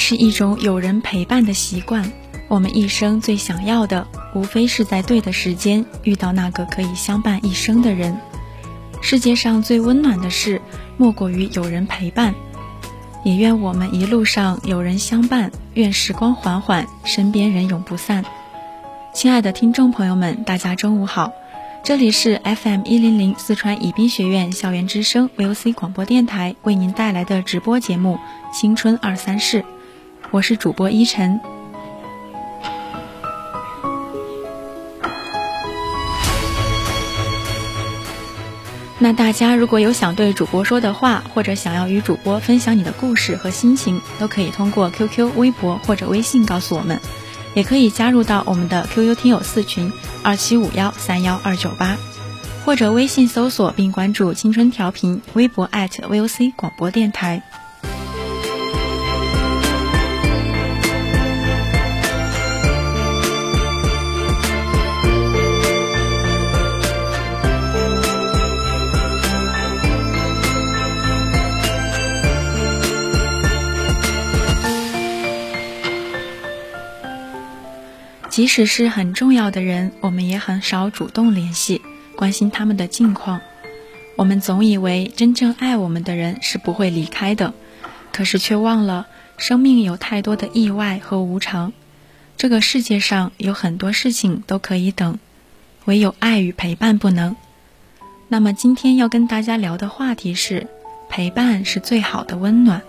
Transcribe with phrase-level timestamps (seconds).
[0.00, 2.10] 是一种有人陪伴的习惯。
[2.48, 8.18] 我们一生最想要的，无非是在对的时间遇到那个可以相伴一生的人。
[9.02, 10.60] 世界上最温暖的事，
[10.96, 12.34] 莫过于有人陪伴。
[13.24, 18.24] 也愿我们一路上有人相伴，愿时光缓缓，身边人永不散。
[19.14, 21.32] 亲爱的听众朋友们，大家中午好，
[21.84, 28.18] 这里是 FM 一零零四川宜宾学院校园之声 VOC 广播电台为您带来的直播节目
[28.58, 29.62] 《青春二三事》。
[30.32, 31.40] 我是主播依晨。
[39.00, 47.00] 那大家如果有想对主播说的话，或者想要与主播分享你的故事和心情，都可以通过 QQ、微博或者微信告诉我们，
[47.54, 49.90] 也可以加入到我们的 QQ 听友四群
[50.22, 51.96] 二七五幺三幺二九八，
[52.64, 57.42] 或者微信搜索并关注“青春调频”微博 @VOC 广播电台。
[78.40, 81.82] 即使是很重要的人，我们也很少主动联系，
[82.16, 83.42] 关心他们的近况。
[84.16, 87.52] 我们总以为真正爱我们的人是不会离开的，
[88.14, 89.06] 可是却忘了，
[89.36, 91.74] 生命有太多的意外和无常。
[92.38, 95.18] 这个世界上有很多事情都可以等，
[95.84, 97.36] 唯有爱与陪伴不能。
[98.28, 100.66] 那么今天要跟大家聊的话题是，
[101.10, 102.80] 陪伴是最好的温暖。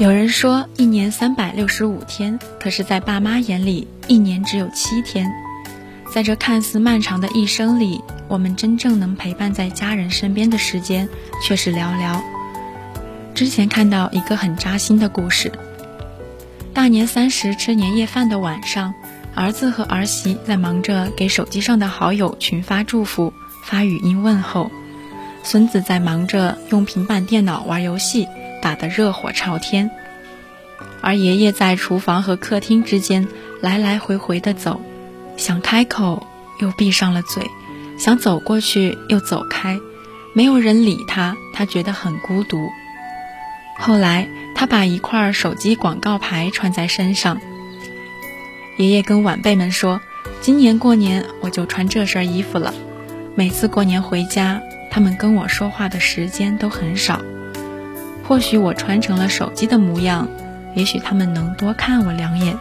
[0.00, 5.30] 有人说一年三百六十五天，可是，在爸妈眼里，一年只有七天。
[6.10, 11.06] 在这看似漫长的一生里，我们真正能陪伴在家人身边的时间
[11.44, 12.18] 却是寥寥。
[13.34, 15.52] 之前看到一个很扎心的故事：
[16.72, 18.94] 大年三十吃年夜饭的晚上，
[19.34, 23.34] 儿子和儿媳在忙着给手机上的好友群发祝福、
[23.66, 24.70] 发语音问候，
[25.42, 28.26] 孙子在忙着用平板电脑玩游戏。
[28.60, 29.90] 打得热火朝天，
[31.00, 33.26] 而爷爷在厨房和客厅之间
[33.60, 34.80] 来来回回的走，
[35.36, 36.26] 想开口
[36.60, 37.44] 又闭上了嘴，
[37.98, 39.78] 想走过去又走开，
[40.34, 42.68] 没有人理他，他觉得很孤独。
[43.78, 47.40] 后来他把一块手机广告牌穿在身上，
[48.76, 50.02] 爷爷跟晚辈们说
[50.42, 52.74] ：“今年过年我就穿这身衣服了，
[53.34, 54.60] 每次过年回家，
[54.90, 57.22] 他们跟我说话的时间都很少。”
[58.30, 60.28] 或许我穿成了手机的模样，
[60.76, 62.56] 也许他们能多看我两眼。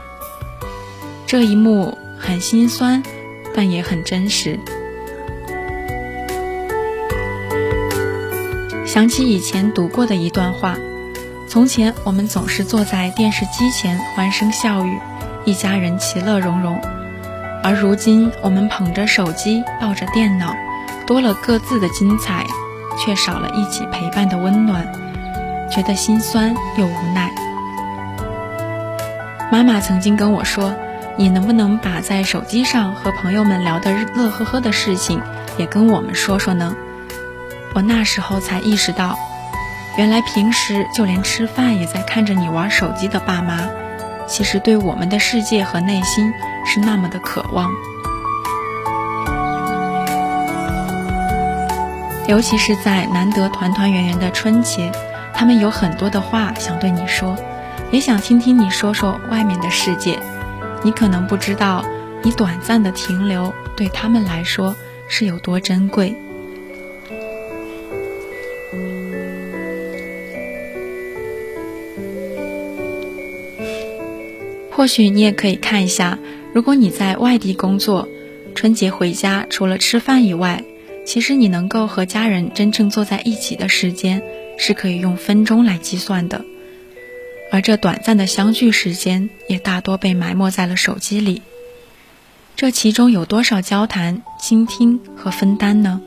[1.28, 3.04] 这一幕很心酸，
[3.54, 4.60] 但也很真实。
[8.88, 10.76] 想起以前读过的一段话：
[11.48, 14.98] 从前我们总是坐在电视机前欢声笑语，
[15.46, 16.80] 一家人其乐融融；
[17.62, 20.56] 而如今我们捧着手机，抱着电脑，
[21.06, 22.48] 多了各自的精彩，
[22.98, 24.99] 却少了一起陪伴的温暖。
[25.70, 27.30] 觉得心酸又无奈。
[29.52, 30.76] 妈妈曾经跟我说
[31.18, 35.22] ：“你能不能把在手机上和朋友们聊的乐呵呵的事情，
[35.58, 36.76] 也跟我们说说呢？”
[37.76, 39.18] 我那时候才意识到，
[39.98, 43.70] 原来平时就连吃饭也在看着你玩手机的爸妈，
[44.28, 46.34] 其实对我们的世界和内心
[46.66, 47.70] 是那么的渴望。
[52.28, 54.92] 尤其是在难得团团圆圆的春节，
[55.40, 57.38] 他们有很多的话想对你说，
[57.94, 60.20] 也想听听你说说外面的世界。
[60.84, 61.82] 你可能不知道，
[62.22, 64.76] 你短暂的停留对他们来说
[65.08, 66.14] 是有多珍贵。
[74.70, 76.20] 或许你也可以看一下，
[76.52, 78.10] 如果你在外地工作，
[78.54, 80.62] 春节回家除了吃饭以外，
[81.06, 84.22] 其实你能够和家人真正坐在一起的时间，
[84.60, 86.46] 是可以用分钟来计算的。
[87.52, 91.42] 而这短暂的相聚时间，也大多被埋没在了手机里。
[92.56, 96.02] 这其中有多少交谈、倾听和分担呢？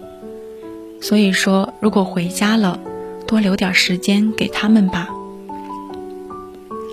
[1.01, 2.79] 所以说，如果回家了，
[3.27, 5.09] 多留点时间给他们吧。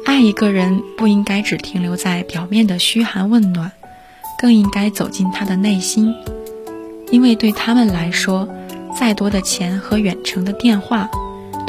[0.06, 3.72] 爱一个人，不应该只停留在表面的嘘寒问暖，
[4.40, 6.16] 更应该走进他的内心。
[7.12, 8.48] 因为对他们来说，
[8.98, 11.10] 再多的钱和远程的电话，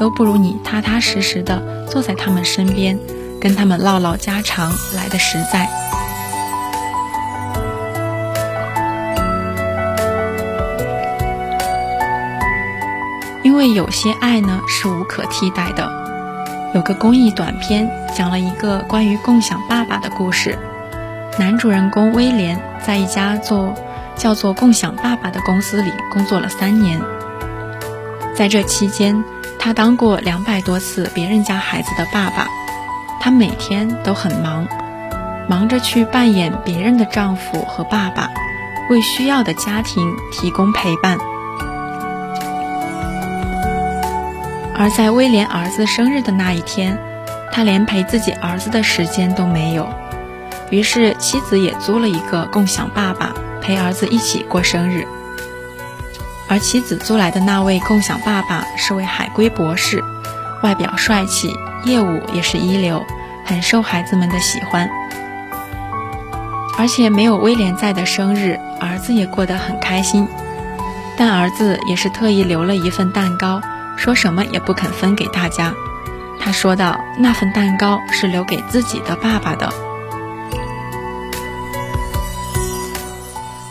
[0.00, 2.98] 都不如你踏踏实实的坐在他们身边，
[3.38, 5.68] 跟他们唠唠家常来的实在。
[13.42, 15.86] 因为有些爱呢是无可替代的。
[16.74, 20.58] 有个公益短片讲了一个关于共享爸爸的故事，
[21.38, 23.74] 男主人公威廉在一家做。
[24.16, 27.00] 叫做“共享爸爸”的公司里工作了三年，
[28.36, 29.24] 在这期间，
[29.60, 32.48] 他当过两百多次别人家孩子的爸爸。
[33.20, 34.66] 他每天都很忙，
[35.46, 38.30] 忙着去扮演别人的丈夫和爸爸，
[38.88, 41.18] 为需要的家庭提供陪伴。
[44.74, 46.98] 而在威廉儿子生日的那一天，
[47.52, 49.86] 他连陪自己儿子的时间都没有。
[50.70, 53.34] 于是，妻子也租了一个共享爸爸。
[53.60, 55.06] 陪儿子一起过生日，
[56.50, 60.02] 而妻子租来的那位共享爸爸是位海归博士，
[60.64, 63.06] 外表帅气，业务也是一流，
[63.44, 64.90] 很受孩子们的喜欢。
[66.76, 70.26] 而且没有威廉在的生日，儿子也过得很开心。
[71.16, 73.60] 但儿子也是特意留了一份蛋糕，
[73.96, 75.72] 说什么也不肯分给大家。
[76.40, 79.72] 他说道：“那份蛋糕是留给自己的爸爸的。”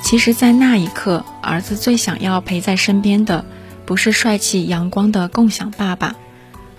[0.01, 3.43] 其实，在那一刻，儿子最想要陪在身边的，
[3.87, 6.15] 不是帅气阳光的共享爸爸，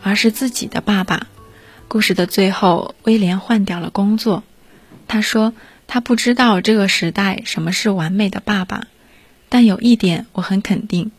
[0.01, 1.27] 而是自己的爸爸。
[1.89, 4.45] 故事的最后，威廉换掉了工作。
[5.09, 5.53] 他说
[5.89, 8.87] ：“他不知道这个时代什么是完美的爸爸，
[9.49, 11.11] 但有一点我很肯定，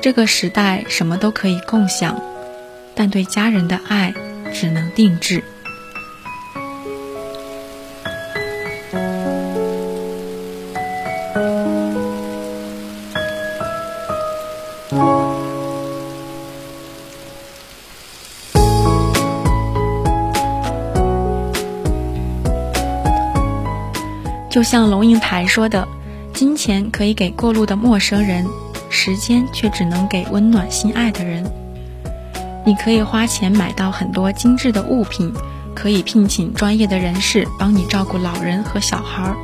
[0.00, 2.18] 这个时代什么都可以共享，
[2.94, 4.14] 但对家人的爱
[4.54, 5.44] 只能定制。”
[24.60, 25.88] 就像龙应台说的
[26.34, 28.46] ：“金钱可以给过路的陌生人，
[28.90, 31.50] 时间却只能给温暖心爱的人。
[32.66, 35.32] 你可以花钱买到很多精致的物品，
[35.74, 39.34] 可以聘请专业的人士帮你照顾老人和小孩，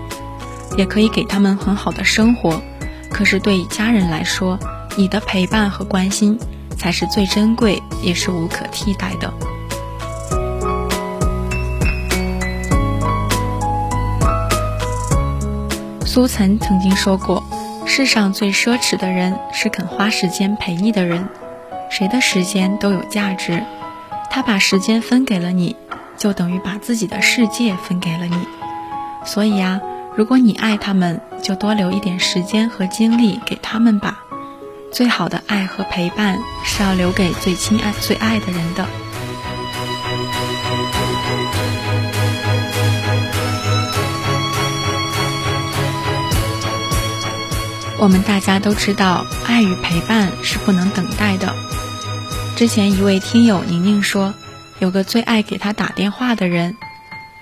[0.76, 2.60] 也可以给他们很好的生活。
[3.10, 4.58] 可是对家人来说，
[4.98, 6.38] 你的陪伴和关心
[6.76, 9.32] 才是最珍贵，也是无可替代的。”
[16.16, 17.44] 苏岑曾经说过
[17.84, 21.28] ：“世上最奢侈的人是肯花时间陪你的人。
[21.90, 23.62] 谁的时间都有价值，
[24.30, 25.76] 他把时间分给了你，
[26.16, 28.34] 就等于把自己的世界分给了你。
[29.26, 29.82] 所以呀，
[30.16, 34.16] 如果你爱他们，就多留一点时间和精力给他们吧。
[34.90, 38.86] 最好的爱和陪伴是要留给最亲爱、最爱的人的。”
[47.98, 51.54] 我们大家都知道，爱与陪伴是不能等待的。
[52.54, 54.34] 之前一位听友宁宁说，
[54.78, 56.76] 有个最爱给他打电话的人，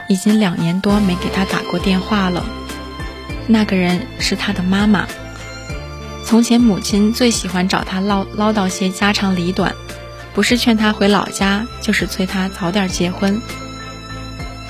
[0.08, 2.44] 已经两年多没给他打过电话了。
[3.48, 5.06] 那个人是他的妈妈。
[6.24, 9.74] 从前母亲最喜欢找他唠唠叨些家长里短，
[10.34, 13.42] 不是劝他回老家，就是催他早点结婚。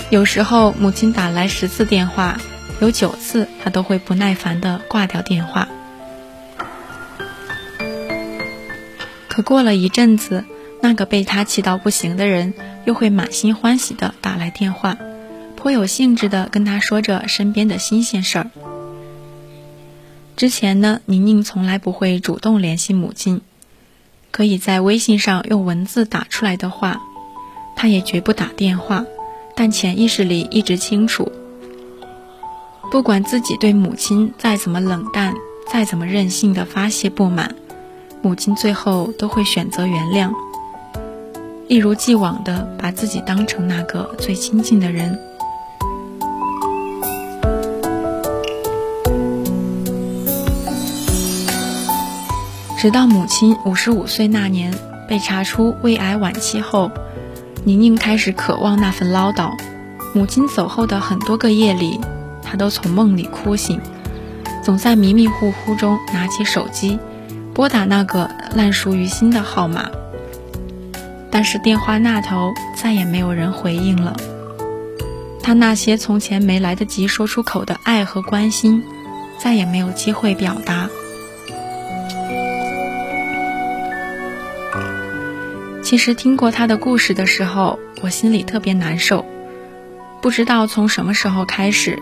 [0.08, 2.38] 有时候母亲打来十次电话。
[2.80, 5.68] 有九次，他都会不耐烦地挂掉电话。
[9.28, 10.44] 可过了一阵子，
[10.80, 12.54] 那个被他气到不行的人
[12.84, 14.96] 又会满心欢喜地打来电话，
[15.56, 18.50] 颇有兴致地跟他说着身边的新鲜事儿。
[20.36, 23.40] 之前呢，宁宁从来不会主动联系母亲，
[24.30, 27.00] 可以在微信上用文字打出来的话，
[27.76, 29.04] 他也绝不打电话。
[29.56, 31.30] 但潜意识里一直清楚，
[32.94, 35.34] 不管自己对母亲再怎么冷淡，
[35.68, 37.56] 再怎么任性的发泄不满，
[38.22, 40.32] 母亲最后都会选择原谅，
[41.66, 45.18] 一如既往的把自己当成那个最亲近的人。
[52.78, 54.72] 直到母亲五十五岁那年
[55.08, 56.92] 被查出胃癌晚期后，
[57.64, 59.50] 宁宁开始渴望那份唠叨。
[60.14, 61.98] 母亲走后的很多个夜里，
[62.44, 63.80] 他都从梦里哭醒，
[64.62, 66.98] 总在迷迷糊糊中拿起手机，
[67.54, 69.90] 拨打那个烂熟于心的号码。
[71.30, 74.16] 但是电话那头再也没有人回应了。
[75.42, 78.84] 他那些从前没来得及说出口的爱和关心，
[79.38, 80.88] 再也没有机会表达。
[85.82, 89.26] 其实听过他的故事的时候，我心里特别难受。
[90.22, 92.00] 不知道从什么时候开始，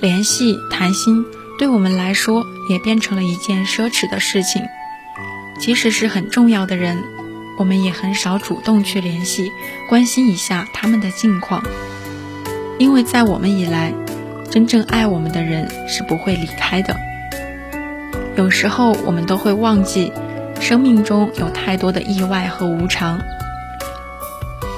[0.00, 1.24] 联系谈心
[1.58, 4.62] 对我们来说也变成了一件奢侈的事情。
[5.58, 7.02] 即使是很重要的人，
[7.58, 9.52] 我们也很少主动去联系，
[9.88, 11.62] 关心一下他们的近况。
[12.78, 13.92] 因为在我们以来，
[14.50, 16.96] 真正爱我们的人是不会离开的。
[18.36, 20.12] 有时候我们都会忘记。
[20.60, 23.18] 生命中有太多的意外和无常，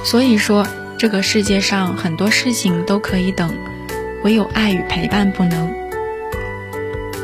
[0.05, 0.65] 所以说
[0.97, 3.53] 这个世界上很多事情都可以等，
[4.23, 5.73] 唯有爱与陪伴不能。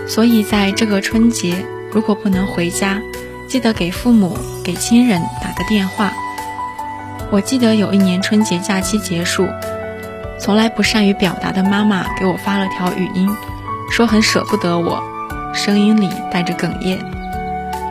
[0.07, 3.01] 所以在这个春节，如果不能回家，
[3.47, 6.13] 记得给父母、给亲人打个电话。
[7.31, 9.47] 我记得有一年春节假期结束，
[10.41, 13.29] 从来不善于表达的妈妈给我发了条语音，
[13.91, 15.03] 说很舍不得我，
[15.53, 16.99] 声音里带着哽咽。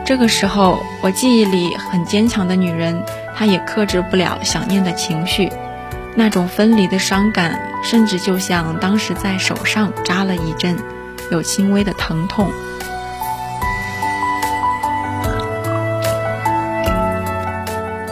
[0.04, 3.04] 这个时候，我记忆里很坚强的女人，
[3.36, 5.52] 她也克制不了想念的情绪，
[6.16, 10.76] 那种分离的伤感，甚至就像当时在手上扎了一针，
[11.30, 12.50] 有轻微的疼痛。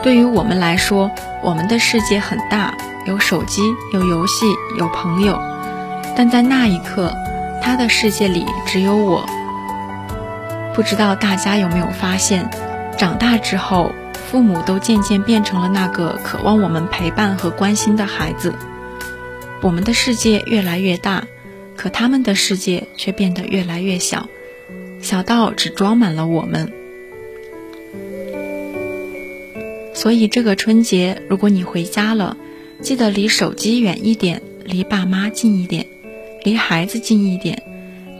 [0.02, 1.10] 对于我们来说，
[1.42, 2.72] 我们的世界很大，
[3.06, 3.60] 有手机，
[3.92, 4.46] 有游戏，
[4.78, 5.40] 有朋友，
[6.16, 7.12] 但在那一刻，
[7.60, 9.26] 他的世界里只有我。
[10.74, 12.48] 不知道大家有没有发现，
[12.96, 13.90] 长大之后，
[14.30, 18.54] 父母都渐渐变成了那个渴望我们陪伴和关心的孩子。
[19.66, 21.26] 我们的世界越来越大，
[21.74, 24.28] 可他们的世界却变得越来越小，
[25.02, 26.72] 小到只装满了我们。
[29.92, 32.36] 所以这个春节，如果你回家了，
[32.80, 35.84] 记得离手机远一点，离爸妈近一点，
[36.44, 37.64] 离孩子近一点，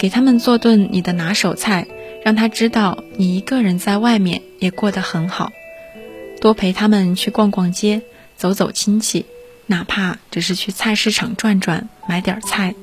[0.00, 1.86] 给他们做顿你的拿手菜。
[2.24, 5.52] 让他知道你一个人在外面也过得很好，
[6.40, 8.02] 多陪他们去逛逛街，
[8.36, 9.26] 走走亲戚，
[9.66, 12.74] 哪怕只是去菜市场转转，买点菜。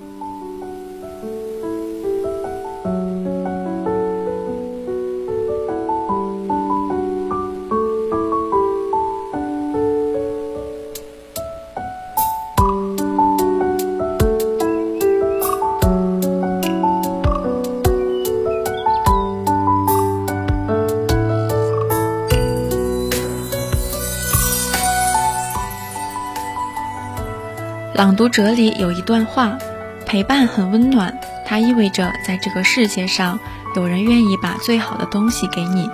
[28.03, 29.57] 朗读者里有一段话：
[30.05, 33.39] 陪伴很温暖，它意味着在这个世界上
[33.77, 35.89] 有人愿意把最好的东西给你，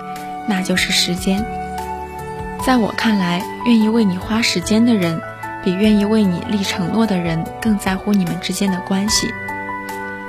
[0.48, 1.46] 那就是时间。
[2.66, 5.20] 在我看来，愿意为你花时间的人，
[5.62, 9.32] 比愿意为你立承诺的人更在乎你们之间的关系。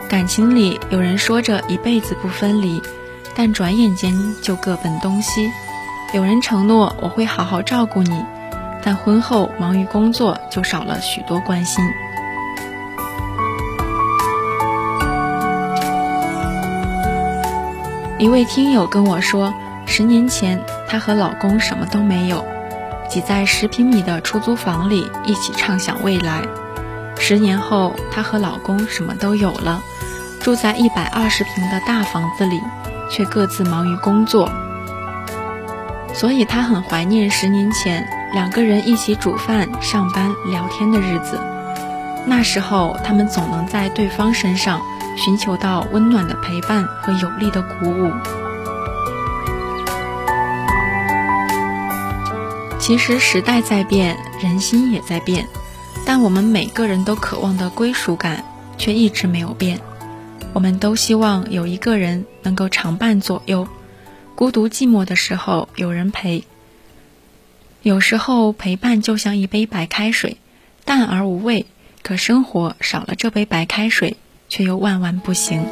[0.08, 2.80] 感情里有人说着一辈子不分离，
[3.34, 5.50] 但转眼间就各奔东西；
[6.14, 8.24] 有人承诺我会好好照顾你。
[8.84, 11.84] 但婚后忙于工作，就少了许多关心。
[18.18, 19.54] 一位听友跟我说，
[19.86, 22.46] 十年前她和老公什么都没有，
[23.10, 26.42] 挤在十平米的出租房里一起畅想未来。
[27.18, 29.82] 十年后，她和老公什么都有了，
[30.40, 32.62] 住在一百二十平的大房子里，
[33.10, 34.50] 却各自忙于工作。
[36.14, 38.21] 所以她很怀念十年前。
[38.34, 41.40] 两个人一起煮饭、上班、聊天的日子，
[42.26, 44.82] 那时候他们总能在对方身上
[45.18, 48.12] 寻求到温暖的陪伴和有力的鼓舞。
[52.80, 55.46] 其实时代在变，人心也在变，
[56.06, 58.44] 但我们每个人都渴望的归属感
[58.78, 59.80] 却一直没有变。
[60.54, 63.68] 我们都希望有一个人能够常伴左右，
[64.36, 66.44] 孤独寂寞的时候有人陪。
[67.84, 70.38] 有时候陪伴就像一杯白开水，
[70.86, 71.66] 淡而无味。
[72.04, 74.18] 可生活少了这杯白开水，
[74.50, 75.66] 却又万万不行。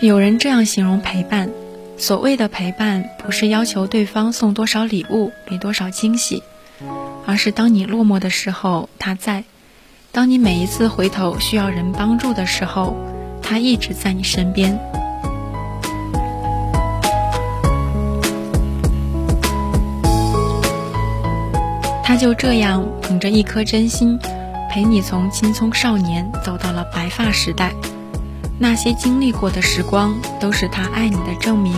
[0.00, 1.50] 有人这样形容陪伴：
[1.96, 6.42] 所谓的陪伴，不是要求对方送多少礼物、给多少惊喜，
[7.26, 9.44] 而是当你落寞的时候他在；
[10.12, 12.94] 当你每一次回头需要人帮助的时候，
[13.48, 14.78] 他一直在你身边。
[22.04, 24.18] 他就这样捧着一颗真心，
[24.70, 27.72] 陪你从青葱少年走到了白发时代。
[28.58, 31.72] 那些经历过的时光，都是他爱你的证明。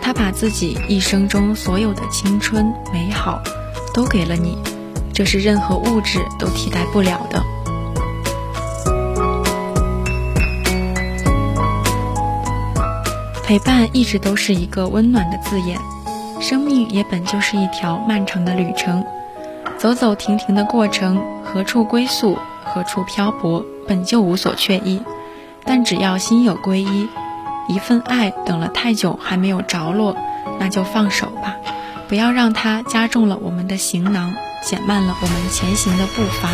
[0.00, 3.42] 他把自己一生中所有的青春美好，
[3.92, 4.56] 都给了你，
[5.12, 7.44] 这是任何物质都替代不了的。
[13.50, 15.76] 陪伴一直都是一个温暖的字眼，
[16.40, 19.04] 生命也本就是一条漫长的旅程。
[19.76, 25.02] 走走停停的过程，何处归宿，何处漂泊，本就无所确依。
[25.64, 27.08] 但只要心有归依，
[27.66, 30.16] 一份爱等了太久还没有着落，
[30.60, 31.56] 那就放手吧，
[32.08, 36.50] 不要让它加重了我们的行囊，减慢了我们前行的步伐。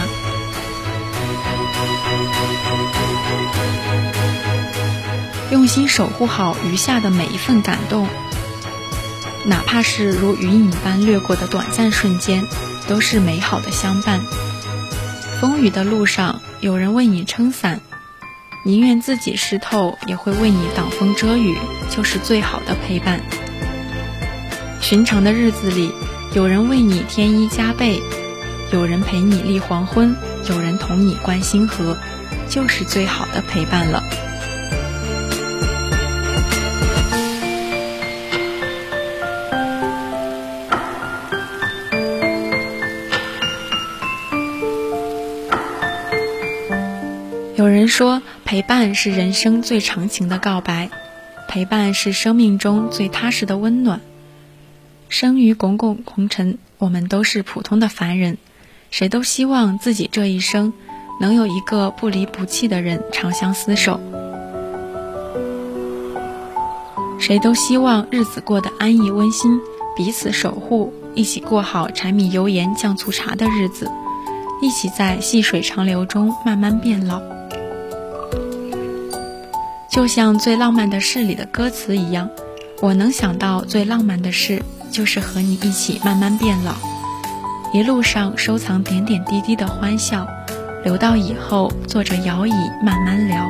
[5.51, 8.07] 用心守护好余下的每一份感动，
[9.45, 12.45] 哪怕是如云影般掠过的短暂瞬间。
[12.89, 14.21] 都是美好的相伴。
[15.41, 17.81] 风雨的路上，有人为你撑伞，
[18.65, 21.57] 宁愿自己湿透，也会为你挡风遮雨，
[21.91, 23.21] 就是最好的陪伴。
[24.81, 25.93] 寻常的日子里，
[26.33, 28.01] 有人为你添衣加被，
[28.73, 30.15] 有人陪你立黄昏，
[30.49, 31.97] 有人同你观星河，
[32.49, 34.03] 就是最好的陪伴了。
[47.57, 50.91] 有人说，陪伴是人生最长情的告白，
[51.49, 54.03] 陪伴是生命中最踏实的温暖。
[55.09, 58.37] 生于滚滚红尘，我们都是普通的凡人，
[58.91, 60.75] 谁都希望自己这一生
[61.19, 63.99] 能有一个不离不弃的人长相厮守，
[67.19, 69.59] 谁都希望日子过得安逸温馨，
[69.97, 73.91] 彼此守护，一起过好柴米油盐酱醋茶的日子，
[74.61, 77.23] 一起在细水长流中慢慢变老。
[79.97, 82.29] 就像最浪漫的事里的歌词一样，
[82.83, 86.75] 我能想到最浪漫的事，就是和你一起慢慢变老，
[87.73, 90.27] 一路上收藏点点滴滴的欢笑，
[90.85, 92.53] 留到以后坐着摇椅
[92.85, 93.49] 慢慢聊。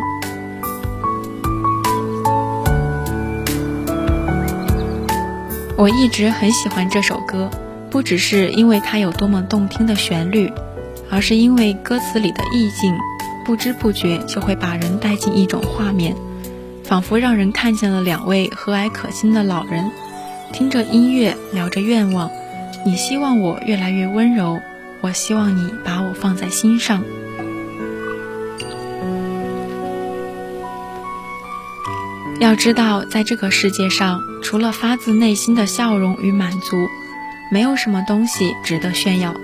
[5.76, 7.50] 我一直很喜欢这首歌，
[7.90, 10.52] 不只是因为它有多么动听的旋律，
[11.10, 12.96] 而是因为歌词里的意境，
[13.44, 16.14] 不知不觉就会把人带进一种画面。
[16.86, 19.90] 仿佛让人看见了两位和蔼可亲的老人，
[20.52, 22.30] 听着音乐，聊着愿望。
[22.84, 24.60] 你希望我越来越温柔，
[25.00, 27.02] 我希望你把我放在心上。
[32.38, 36.76] 要知道，在这个世界上，除了发自内心的笑容与满足，
[37.50, 39.34] 没有什么东西值得炫耀。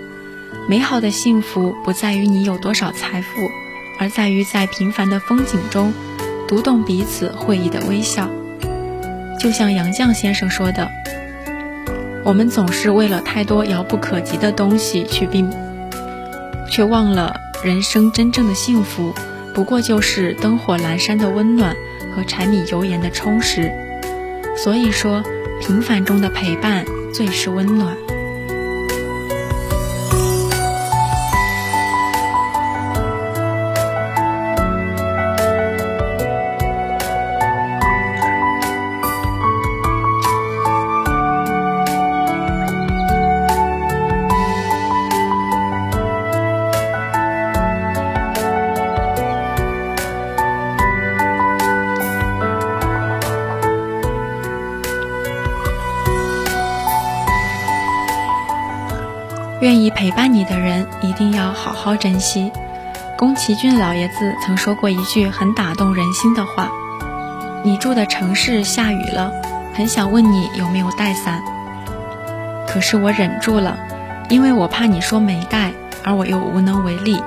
[0.69, 3.29] 美好的幸福不在于你有多少财富，
[3.99, 5.93] 而在于在平凡的风景中。
[6.53, 8.29] 读懂彼此会意的微笑，
[9.41, 10.87] 就像杨绛先生说的
[12.27, 15.51] ：“我们总是为了太多遥不可及的东西去并，
[16.71, 19.15] 却忘了人生真正的幸福，
[19.55, 21.75] 不过就是灯火阑珊的温暖
[22.15, 23.73] 和柴米油盐的充实。
[24.55, 25.23] 所以说，
[25.59, 26.85] 平凡中的陪伴
[27.15, 27.97] 最是温暖。”
[59.63, 62.51] 愿意陪伴你的人，一定要好好珍惜。
[63.17, 66.69] 宫崎骏老爷子曾说过一句很打动人心的话
[67.63, 69.33] ：“你住的城市下雨了，
[69.73, 71.41] 很想问你有没有带伞。
[72.67, 73.79] 可是我忍住了，
[74.29, 75.71] 因为我怕你说没带，
[76.03, 77.23] 而我又无能为力。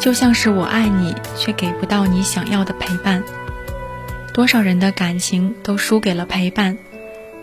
[0.00, 3.22] 就像是我爱你，却给不到你想要的陪伴。
[4.34, 6.78] 多少人的感情都输给了陪伴，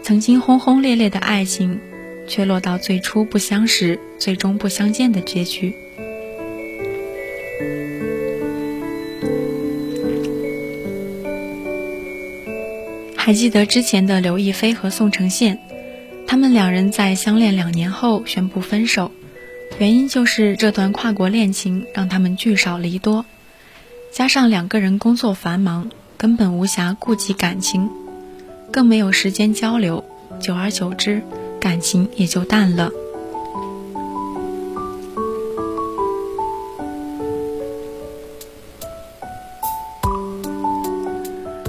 [0.04, 1.80] 曾经轰轰烈烈的爱情，
[2.28, 5.74] 却落到最初不相识，最终不相见的结局。
[13.16, 15.60] 还记得之前的刘亦菲和宋承宪，
[16.28, 19.12] 他们两人在相恋两年后宣布分手，
[19.80, 23.26] 原因就是这段跨国恋情让他们聚少离多，
[24.12, 25.90] 加上两个人工作繁忙。
[26.20, 27.92] 根本无暇顾及感情，
[28.72, 30.04] 更没有时间交流，
[30.40, 31.22] 久而久之，
[31.68, 32.90] 感情也就淡了。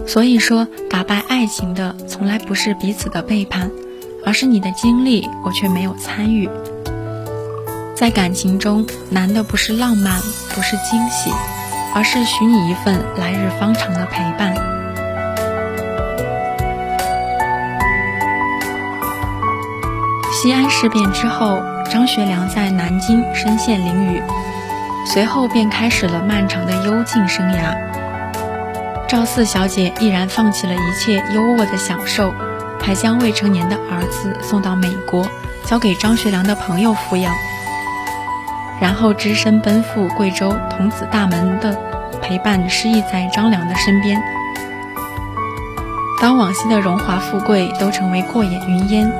[0.07, 3.73] 所以说，打败爱情的从来不是彼此的背叛，
[4.25, 6.49] 而是你的经历我却没有参与。
[7.97, 10.21] 在感情中，难的不是浪漫，
[10.55, 11.33] 不是惊喜。
[11.93, 14.78] 而是许你一份来日方长的陪伴。
[20.40, 24.22] 西安事变之后，张学良在南京身陷囹圄，
[25.05, 27.77] 随后便开始了漫长的幽静生涯。
[29.09, 32.33] 赵四小姐毅然放弃了一切优渥的享受，
[32.81, 35.27] 还将未成年的儿子送到美国，
[35.64, 37.35] 交给张学良的朋友抚养。
[38.81, 41.77] 然后只身奔赴贵州童子大门的
[42.22, 44.22] 陪伴，失忆在张良的身边。
[46.20, 49.12] 当往昔的荣华富贵都成为过眼云烟，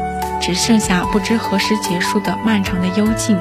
[0.49, 3.39] 只剩下不知何时结束的漫长的幽静，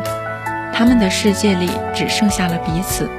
[0.74, 3.10] 他们的世界里只剩下了彼此。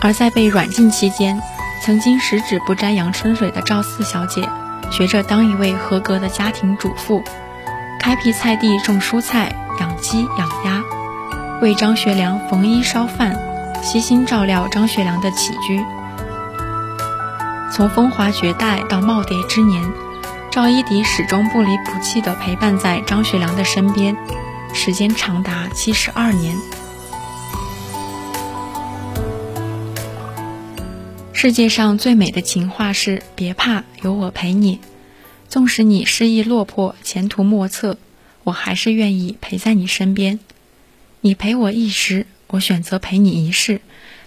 [0.00, 1.42] 而在被软禁期间，
[1.82, 4.48] 曾经十指不沾阳春水的赵四小姐。
[4.92, 7.24] 学着当一位合格的家庭主妇，
[7.98, 10.80] 开辟菜地种蔬菜、养鸡养鸭，
[11.60, 13.36] 为张学良缝衣烧饭，
[13.82, 15.84] 悉心照料张学良的起居。
[17.72, 19.82] 从风华绝代到耄耋之年，
[20.50, 24.16] 赵一荻始终不离不弃地陪伴在张学良的身边，
[24.72, 26.56] 时间长达七十二年。
[31.34, 34.80] 世界上最美的情话是：别怕，有我陪你。
[35.48, 37.98] 纵使你失意落魄，前途莫测，
[38.42, 40.40] 我还是愿意陪在你身边。
[41.20, 43.80] 你陪我一时，我选择陪你一世，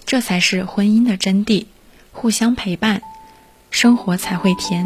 [0.06, 1.66] 这才是婚姻的真谛。
[2.12, 3.02] 互相陪伴，
[3.72, 4.86] 生活才会甜。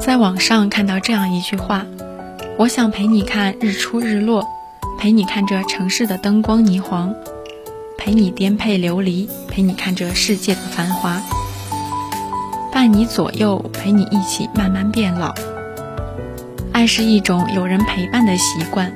[0.00, 1.86] 在网上看到这样一句话
[2.58, 4.44] ：“我想陪你看日出日落，
[4.98, 7.14] 陪你看这城市的灯光霓虹，
[7.96, 11.22] 陪你颠沛流离，陪你看这世界的繁华，
[12.82, 15.32] 伴你左右，陪你一起慢慢变老。
[16.72, 18.92] 爱是一种有人陪伴的习惯。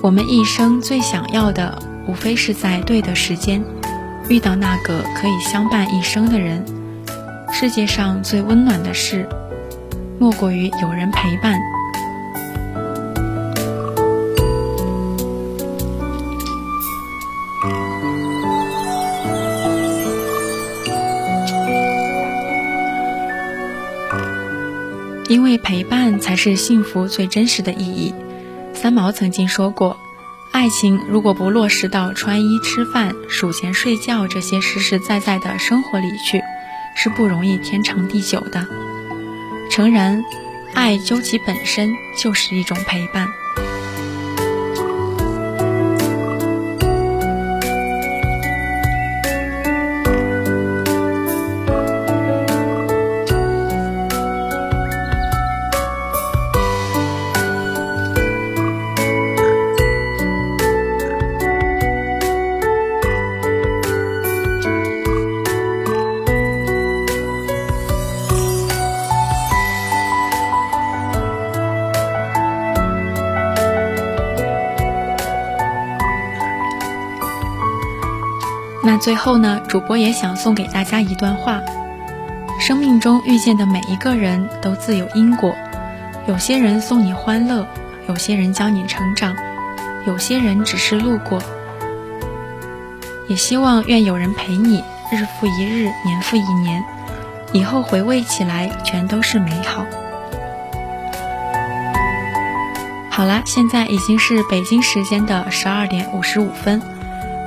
[0.00, 1.76] 我们一生最想要的，
[2.06, 3.60] 无非是在对的时间，
[4.28, 6.64] 遇到那个可以相伴一生的人。
[7.50, 9.28] 世界上最温暖的事。”
[10.20, 11.58] 莫过于有人陪伴，
[25.28, 28.14] 因为陪伴才是幸福最真实的意义。
[28.72, 29.96] 三毛曾经说过
[30.52, 36.42] ：“爱情如果不落实到穿衣、吃饭、数钱、睡觉这些实实在在的生活里去，
[36.96, 38.66] 是不容易天长地久的。”
[39.70, 40.24] 诚然，
[40.74, 43.28] 爱究其本身就是一种陪伴。
[78.98, 81.60] 最后呢，主播也想送给大家一段话：
[82.60, 85.54] 生命中遇见的每一个人都自有因果，
[86.26, 87.66] 有些人送你欢乐，
[88.08, 89.36] 有些人教你成长，
[90.06, 91.40] 有些人只是路过。
[93.28, 94.82] 也希望愿有人陪你，
[95.12, 96.82] 日复一日，年复一年，
[97.52, 99.84] 以后回味起来全都是美好。
[103.10, 106.80] 好啦，现在已经是北京时间的十二点五十五分，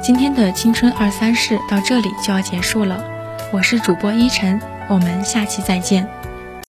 [0.02, 3.06] 今天的青春二三事到这里就要结束了。
[3.52, 4.60] 我是主播依晨，
[4.90, 6.21] 我们下期再见。